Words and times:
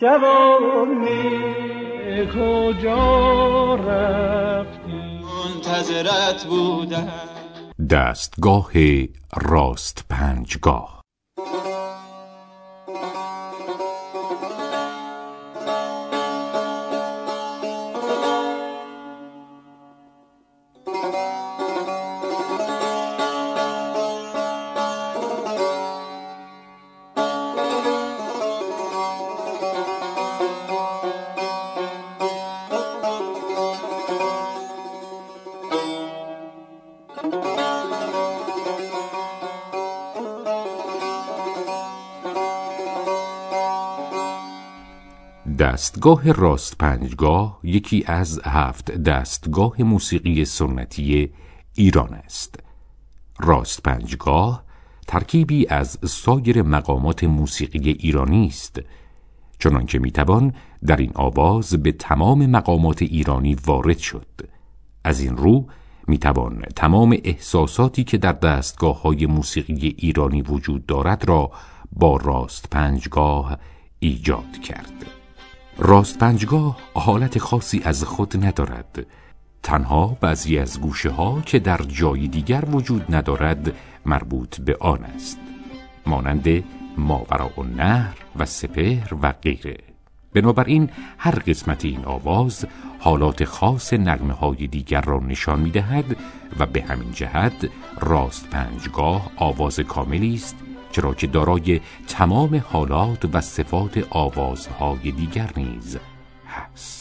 جوانی 0.00 1.50
کجا 2.26 3.74
رفتی؟ 3.74 5.20
منتظرت 5.22 6.44
بودم. 6.44 7.08
دستگاه 7.90 8.70
راست 9.36 10.04
پنجگاه. 10.10 10.99
دستگاه 45.58 46.32
راست 46.32 46.78
پنجگاه 46.78 47.60
یکی 47.62 48.04
از 48.06 48.40
هفت 48.44 48.90
دستگاه 48.90 49.82
موسیقی 49.82 50.44
سنتی 50.44 51.32
ایران 51.74 52.14
است. 52.14 52.58
راست 53.40 53.82
پنجگاه 53.82 54.64
ترکیبی 55.06 55.66
از 55.68 55.98
سایر 56.04 56.62
مقامات 56.62 57.24
موسیقی 57.24 57.90
ایرانی 57.90 58.46
است. 58.46 58.80
چنانکه 59.58 59.98
می‌توان 59.98 60.54
در 60.86 60.96
این 60.96 61.12
آواز 61.14 61.82
به 61.82 61.92
تمام 61.92 62.46
مقامات 62.46 63.02
ایرانی 63.02 63.54
وارد 63.66 63.98
شد. 63.98 64.26
از 65.04 65.20
این 65.20 65.36
رو 65.36 65.66
می‌توان 66.08 66.64
تمام 66.76 67.16
احساساتی 67.24 68.04
که 68.04 68.18
در 68.18 68.32
دستگاه 68.32 69.02
های 69.02 69.26
موسیقی 69.26 69.94
ایرانی 69.98 70.42
وجود 70.42 70.86
دارد 70.86 71.28
را 71.28 71.50
با 71.92 72.16
راست 72.16 72.70
پنجگاه 72.70 73.58
ایجاد 73.98 74.58
کرد. 74.64 75.06
راست 75.78 76.18
پنجگاه 76.18 76.76
حالت 76.94 77.38
خاصی 77.38 77.80
از 77.84 78.04
خود 78.04 78.46
ندارد. 78.46 79.06
تنها 79.62 80.16
بعضی 80.20 80.58
از 80.58 80.80
گوشه 80.80 81.10
ها 81.10 81.40
که 81.40 81.58
در 81.58 81.80
جای 81.88 82.28
دیگر 82.28 82.64
وجود 82.70 83.14
ندارد 83.14 83.72
مربوط 84.06 84.60
به 84.60 84.76
آن 84.80 85.04
است. 85.04 85.38
مانند 86.06 86.64
ماورا 86.98 87.50
و 87.58 87.62
نهر 87.62 88.16
و 88.36 88.46
سپهر 88.46 89.14
و 89.22 89.32
غیره. 89.32 89.89
بنابراین 90.34 90.90
هر 91.18 91.34
قسمت 91.34 91.84
این 91.84 92.04
آواز 92.04 92.66
حالات 92.98 93.44
خاص 93.44 93.92
نغمه 93.92 94.32
های 94.32 94.66
دیگر 94.66 95.00
را 95.00 95.18
نشان 95.18 95.60
می 95.60 95.70
دهد 95.70 96.16
و 96.58 96.66
به 96.66 96.82
همین 96.82 97.12
جهت 97.12 97.68
راست 98.00 98.50
پنجگاه 98.50 99.30
آواز 99.36 99.80
کاملی 99.80 100.34
است 100.34 100.56
چرا 100.92 101.14
که 101.14 101.26
دارای 101.26 101.80
تمام 102.08 102.64
حالات 102.68 103.34
و 103.34 103.40
صفات 103.40 104.06
آوازهای 104.10 105.10
دیگر 105.10 105.50
نیز 105.56 105.98
هست. 106.46 106.99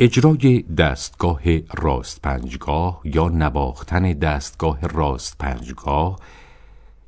اجرای 0.00 0.62
دستگاه 0.62 1.40
راست 1.74 2.22
پنجگاه 2.22 3.00
یا 3.04 3.28
نواختن 3.28 4.12
دستگاه 4.12 4.78
راست 4.80 5.38
پنجگاه 5.38 6.18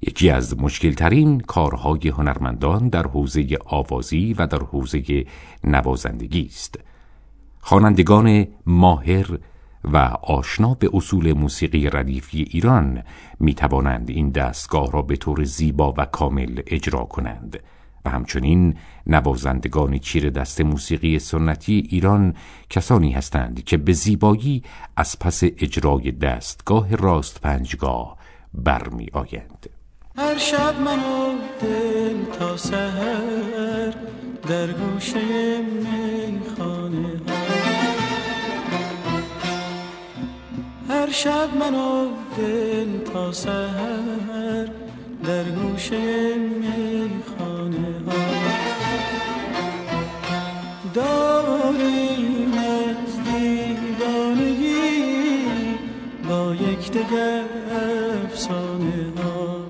یکی 0.03 0.31
از 0.31 0.59
مشکلترین 0.59 1.41
کارهای 1.41 2.09
هنرمندان 2.09 2.89
در 2.89 3.07
حوزه 3.07 3.59
آوازی 3.65 4.35
و 4.39 4.47
در 4.47 4.59
حوزه 4.59 5.27
نوازندگی 5.65 6.47
است. 6.47 6.79
خوانندگان 7.61 8.47
ماهر 8.67 9.39
و 9.85 9.97
آشنا 10.23 10.75
به 10.75 10.91
اصول 10.93 11.33
موسیقی 11.33 11.91
ردیفی 11.91 12.43
ایران 12.43 13.03
می 13.41 13.55
توانند 13.55 14.11
این 14.11 14.31
دستگاه 14.31 14.93
را 14.93 15.03
به 15.03 15.17
طور 15.17 15.45
زیبا 15.45 15.95
و 15.97 16.05
کامل 16.05 16.61
اجرا 16.67 17.05
کنند. 17.05 17.63
و 18.05 18.11
همچنین 18.11 18.75
نوازندگان 19.07 19.99
چیر 19.99 20.31
دست 20.31 20.61
موسیقی 20.61 21.19
سنتی 21.19 21.89
ایران 21.91 22.35
کسانی 22.71 23.13
هستند 23.13 23.65
که 23.65 23.77
به 23.77 23.93
زیبایی 23.93 24.63
از 24.97 25.19
پس 25.19 25.43
اجرای 25.43 26.11
دستگاه 26.11 26.97
راست 26.97 27.41
پنجگاه 27.41 28.17
برمی 28.55 29.07
آیند 29.13 29.71
هر 30.17 30.39
شب 30.39 30.81
من 30.81 30.99
دل 31.63 32.39
تا 32.39 32.57
سهر 32.57 33.95
در 34.49 34.73
گوشه 34.73 35.61
میخانه. 35.63 37.21
هر 40.89 41.11
شب 41.11 41.49
من 41.61 42.07
دل 42.37 42.99
تا 43.13 43.33
سهر 43.33 44.69
در 45.25 45.45
گوشه 45.45 46.35
دگر 56.95 57.45
افسانه 58.25 59.13
ها 59.23 59.67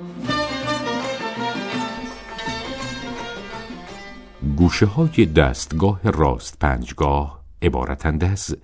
گوشه 4.56 4.86
های 4.86 5.26
دستگاه 5.26 6.00
راست 6.04 6.58
پنجگاه 6.58 7.40
عبارتند 7.62 8.24
از 8.24 8.56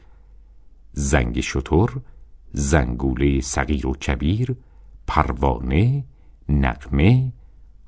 زنگ 0.93 1.41
شطور، 1.41 2.01
زنگوله 2.53 3.41
صغیر 3.41 3.87
و 3.87 3.93
کبیر، 3.93 4.57
پروانه، 5.07 6.05
نقمه، 6.49 7.33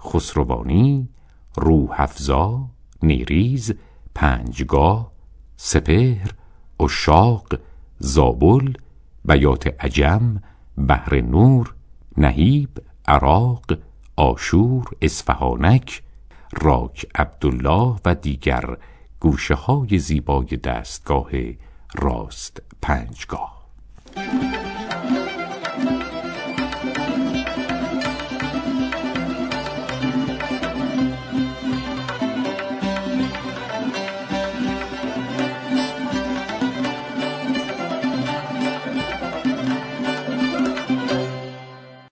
خسروانی، 0.00 1.08
روح 1.56 2.00
افزا، 2.00 2.68
نیریز، 3.02 3.74
پنجگاه 4.14 5.12
سپهر 5.56 6.30
اشاق 6.80 7.58
زابل 7.98 8.72
بیات 9.24 9.66
عجم 9.84 10.42
بحر 10.86 11.20
نور 11.20 11.74
نهیب 12.16 12.68
عراق 13.08 13.78
آشور 14.16 14.84
اصفهانک 15.02 16.02
راک 16.62 17.06
عبدالله 17.14 17.96
و 18.04 18.14
دیگر 18.14 18.76
گوشه 19.20 19.54
های 19.54 19.98
زیبای 19.98 20.46
دستگاه 20.46 21.30
راست 21.94 22.62
پنجگاه. 22.82 23.57